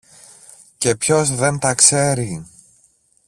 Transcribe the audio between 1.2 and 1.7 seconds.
δεν